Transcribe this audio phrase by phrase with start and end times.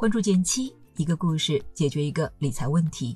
[0.00, 3.14] 关注减七，一个故事解决一个理财问题。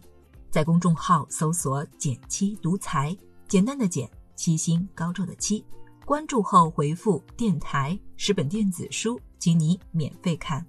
[0.50, 3.16] 在公众号搜索“减七独裁，
[3.48, 5.64] 简单的简，七星高照的七。
[6.04, 10.62] 关注后回复“电台”十本电子书，请你免费看。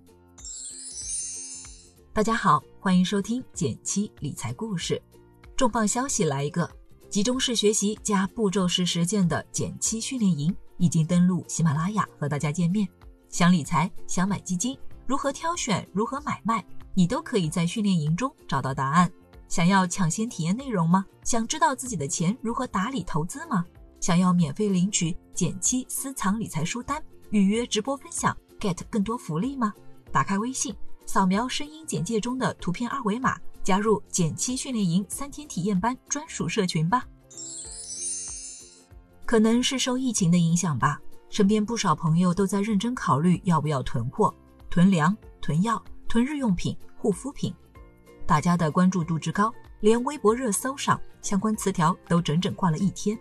[2.13, 5.01] 大家好，欢迎收听减七理财故事。
[5.57, 6.71] 重磅消息来一个，
[7.09, 12.87] 集中式学习加步骤式实践的减七训练营已经登陆喜马拉雅，和大家见面。
[13.27, 14.77] 想理财，想买基金。
[15.07, 19.11] 如何挑选，如何买卖，你都可以在训练营中找到答案。
[19.47, 21.05] 想要抢先体验内容吗？
[21.23, 23.63] 想知道自己的钱如何打理投资吗？
[23.99, 29.71] 想要免费领取减七私藏理财书单，预约直播分享，get 更多福利吗？
[30.11, 30.75] 打开微信，
[31.05, 37.05] 扫描声音简介中的图片二维码，加入减七训练营三天体验班专属社群吧。
[39.23, 44.33] 可能是受疫情的影响吧，身边不少朋友都在认真考虑要不要囤货。
[44.75, 47.55] 囤粮、囤药、囤日用品、护肤品，
[48.27, 53.17] 大家的关注度之高，连微博热搜上相关词条都整整挂了一天。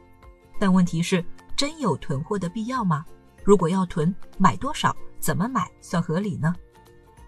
[0.58, 1.24] 但问题是，
[1.55, 3.05] 真有囤货的必要吗？
[3.44, 4.96] 如果要囤，买多少？
[5.20, 6.52] 怎么买算合理呢？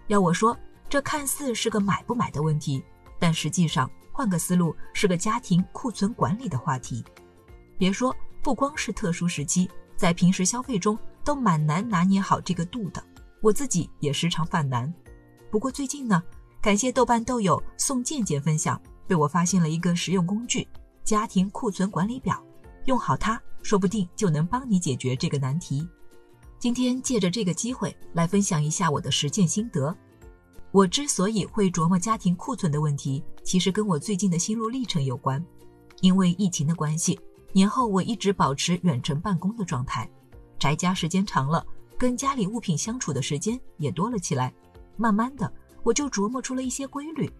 [0.07, 0.57] 要我说，
[0.89, 2.83] 这看似是个买不买的问题，
[3.17, 7.01] 但实际上换个思路，是个家庭库存管理的话题。
[7.77, 13.01] 别说，不光是特殊时期，在平时消费中都蛮难拿捏好这个度的。
[13.41, 14.91] 我自己也时常犯难，
[15.51, 16.21] 不过最近呢，
[16.61, 20.67] 感谢豆瓣豆友宋健健分享，被我发现了一个实用工具——
[21.05, 22.43] 家庭库存管理表。
[22.85, 25.87] 用好它，说不定就能帮你解决这个难题。
[26.57, 29.95] 今天借着这个机会来分享一下我的实践心得。
[30.71, 35.43] 我之所以会琢磨家庭库存的问题，其实跟我最近的心路历程有关。
[36.01, 37.19] 因为疫情的关系，
[37.53, 40.09] 年后我一直保持远程办公的状态，
[40.57, 41.65] 宅家时间长了。
[41.97, 44.53] 跟家里物品相处的时间也多了起来，
[44.95, 47.31] 慢慢的我就琢磨出了一些规律。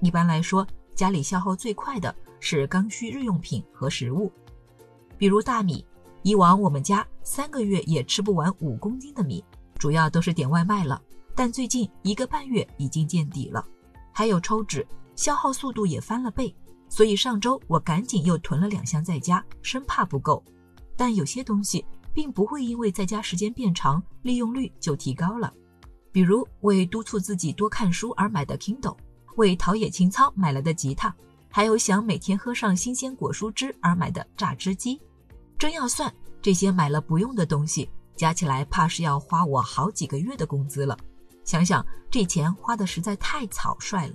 [0.00, 4.30] 一般来说，家里消耗最快的是刚需日用品和食物，
[5.16, 5.84] 比如大米。
[6.24, 9.42] 以往我们家三个月也吃不完五公斤的米，
[9.76, 11.02] 主要都是点外卖了。
[11.34, 13.66] 但最近一个半月已经见底了。
[14.12, 14.86] 还有抽纸，
[15.16, 16.54] 消耗速度也翻了倍，
[16.88, 20.44] 所以上周我赶紧又囤了两箱在家，生怕不够。
[20.96, 21.84] 但有些东西。
[22.12, 25.52] 并不会因为在家时间变长，利用率就提高了。
[26.10, 28.96] 比如为督促自己多看书而买的 Kindle，
[29.36, 31.14] 为陶冶情操买来的吉他，
[31.48, 35.00] 还有想每天喝上新鲜果蔬汁而买的榨汁机。
[35.58, 40.98] 真要算这些买了不用的东西，加起来怕是要花我好几个月的工资了。
[41.44, 44.14] 想想这钱花的实在太草率了。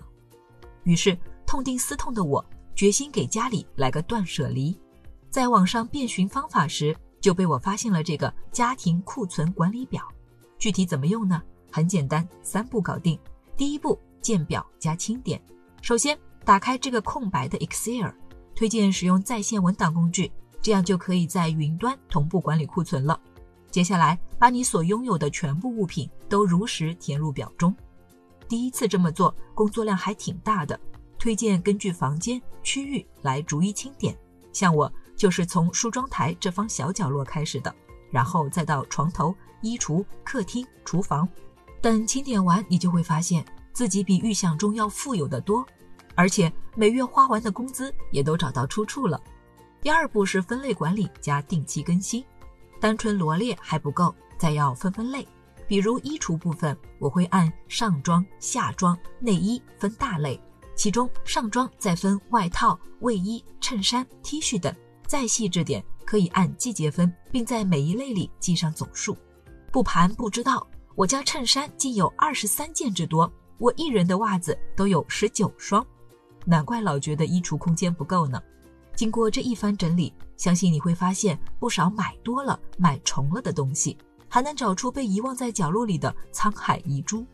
[0.84, 4.78] 于是痛定思痛的我，决心给家里来个断舍离。
[5.30, 6.96] 在网上遍寻方法时，
[7.28, 10.02] 就被我发现了这个家庭库存管理表，
[10.58, 11.44] 具体怎么用呢？
[11.70, 13.20] 很简单，三步搞定。
[13.58, 15.38] 第一步，建表加清点。
[15.82, 18.08] 首先，打开这个空白的 Excel，
[18.56, 23.20] 推荐使用在线文档工具，这样就可以在云端同步管理库存了。
[23.70, 27.76] 接下来，把你所拥有的全部物品都如实填入表中。
[28.48, 30.80] 第一次这么做，工作量还挺大的，
[31.20, 34.18] 推荐根据房间区域来逐一清点。
[34.54, 34.90] 像我。
[35.18, 37.76] 就是从梳妆台这方小角落开始的，
[38.12, 41.28] 然后再到床头、衣橱、客厅、厨房。
[41.82, 45.66] 等清点完，你就会发现自己比预想中要富有的多，
[46.16, 49.22] 而且每月花完的工资也都找到出处了。
[49.82, 52.24] 第二步是分类管理加定期更新，
[52.80, 55.28] 单纯罗列还不够，再要分分类。
[55.68, 60.40] 比如衣橱部分，我会按上装、下装、内衣分大类，
[60.76, 64.74] 其中上装再分外套、卫衣、衬衫、T 恤等。
[65.08, 69.16] 再细致点，可以按季节分，并在每一类里记上总数。
[69.72, 75.86] 不盘不知道，我家衬衫竟有二十三件之多，我一人的袜子都有十九双，
[76.46, 78.42] 难怪老觉得衣橱空间不够呢。
[78.96, 83.98] 经过这一番整理，相信你会发现不少买多了、买重了的东西，
[84.28, 87.26] 还能找出被遗忘在角落里的沧海遗珠。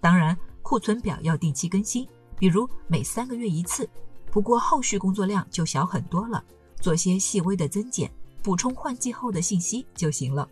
[0.00, 2.08] 当然，库存表要定期更新，
[2.38, 3.88] 比如每三个月一次，
[4.30, 6.42] 不过后续工作量就小很多了。
[6.84, 10.46] 做些细微的增减，补充换季后的信息就行了。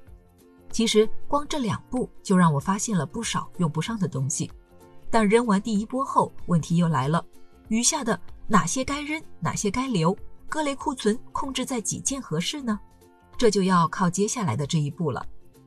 [0.71, 4.51] 其实光这两步就让我发现了不少用不上的东西。
[5.11, 7.23] 但扔完第一波后，问题又来了：
[7.69, 8.19] 余下的
[8.49, 10.17] 哪些该扔，哪些该留？
[10.49, 12.81] 各类库存控制在几件合适呢？
[13.37, 15.23] 这就要靠接下来的这一步了。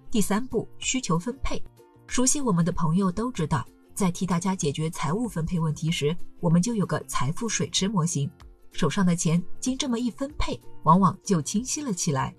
[0.09, 1.61] 第三步，需求分配。
[2.07, 3.63] 熟悉我们的朋友都知道，
[3.93, 8.27] 在替大家解决财务分配问题时，我们就有个财富水池模型。
[8.75, 12.35] 手上的钱经这么一分配，往往就清晰了起来。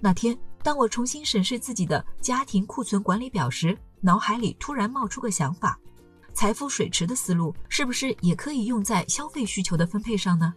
[0.00, 5.76] 那天，当我重新审视自己的家庭库存管理表时，脑海里突然冒出个想法：
[6.32, 10.54] 财富水池的思路是不是也可以用在消费需求的分配上呢？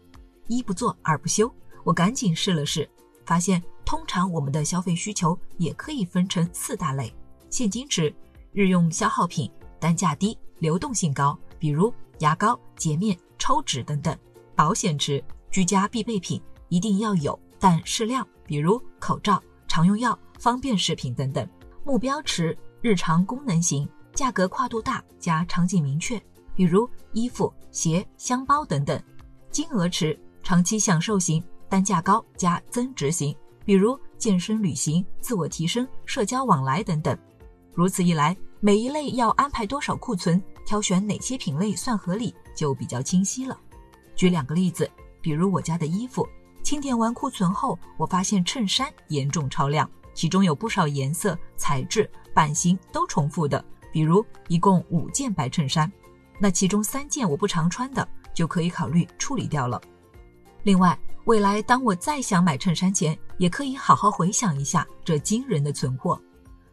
[0.47, 1.51] 一不做二不休，
[1.83, 2.87] 我赶紧试了试，
[3.25, 7.11] 发现通常我们的消费需求也可以分成四大类：
[7.49, 8.13] 现金池、
[8.51, 14.15] 日用消耗品、单价低、流动性高，比如牙膏、洁面、抽纸等等；
[14.55, 21.45] 保险池、居家必备品一定要有，但适量，比如口罩、常用药、方便食品等等；
[21.83, 23.87] 目标池、日常功能型。
[24.13, 26.21] 价格跨度大加场景明确，
[26.53, 28.95] 比如衣服、鞋、箱包等等；
[29.49, 33.35] 金额池长期享受型，单价高加增值型，
[33.65, 37.17] 比如健身、旅行、自我提升、社交往来等等。
[37.73, 43.59] 如此一来，每一类要安排多少库存，挑选哪些品类算合理，就比较清晰了。
[44.15, 44.89] 举两个例子，
[45.21, 46.27] 比如我家的衣服，
[46.63, 53.63] 清点完库存后，我发现衬衫严重超量，其中有不少颜色、材质、版型都重复的。
[53.91, 55.91] 比如一共五件白衬衫，
[56.39, 59.79] 那其中三件我不常穿的，就可以考虑处理掉了。
[60.63, 66.19] 另外，未来当我再想买衬衫前，也可以好好回想一下这惊人的存货。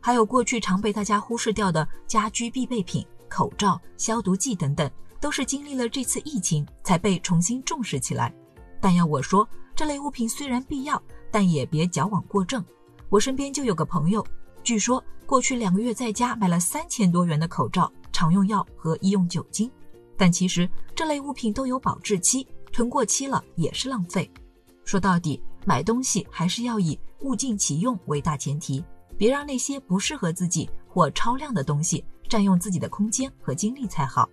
[0.01, 8.35] 还有过去常被大家忽视掉的家居必备品，口罩、消毒剂等等，都是经历了这次疫情才被重新重视起来。
[8.81, 9.47] 但要我说，
[9.77, 11.01] 这类物品虽然必要，
[11.31, 12.65] 但也别矫枉过正。
[13.09, 14.27] 我身边就有个朋友。
[14.63, 19.71] 据说过去两个月在家买了三千多元的口罩、常用药和医用酒精，
[20.17, 24.31] 但其实这类物品都有保质期，囤过期了也是浪费。
[24.85, 28.85] 说到底，买东西还是要以物尽其用为大前提，
[29.17, 34.29] 别让那些不适合自己或超量的东西占用自己的空间和精力才好。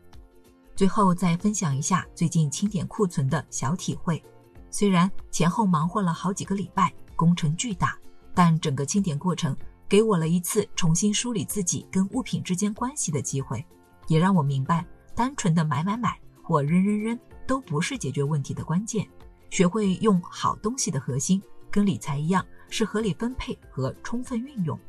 [0.77, 4.23] 最后再分享一下最近清点库存的小体会，
[4.69, 7.97] 虽然前后忙活了好几个礼拜，工程巨大，
[8.31, 9.57] 但整个清点过程。
[9.89, 13.65] 给我了一次重新梳理自己跟物品之间关系的机会，
[14.05, 14.85] 也让我明白，
[15.15, 19.07] 单纯的买买买或扔扔扔都不是解决问题的关键。
[19.49, 21.41] 学会用好东西的核心，
[21.71, 24.79] 跟理财一样，是合理分配和充分运用。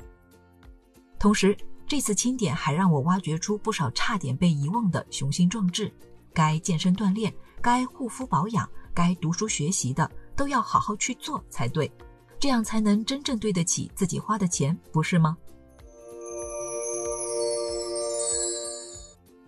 [1.18, 1.56] 同时，
[1.88, 5.90] 这次清点还让我挖掘出不少差点被遗忘的雄心壮志。
[6.34, 11.90] 该健身锻炼、该护肤保养、该读书学习的，都要好好去做才对。
[12.38, 15.34] 这样才能真正对得起自己花的钱，不是吗？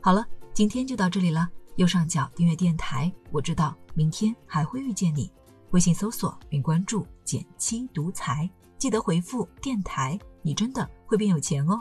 [0.01, 1.47] 好了，今天就到这里了。
[1.77, 5.31] 右上角订阅电台，我知道明天还会遇见你。
[5.73, 11.79] 微信搜索并关注“减七独裁，记得回复“电台”，你真的会变有钱哦。